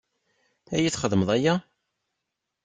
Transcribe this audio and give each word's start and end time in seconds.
Ad 0.73 0.77
iyi-txedmeḍ 0.79 1.29
aya? 1.35 1.55